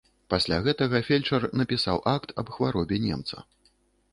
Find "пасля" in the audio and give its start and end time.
0.33-0.57